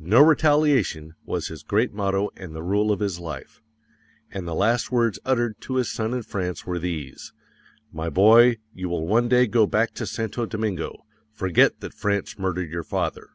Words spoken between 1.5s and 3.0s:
great motto and the rule of